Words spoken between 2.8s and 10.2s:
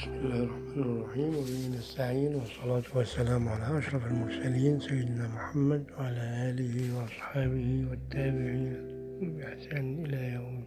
والسلام على أشرف المرسلين سيدنا محمد وعلى آله وأصحابه والتابعين. بإحسان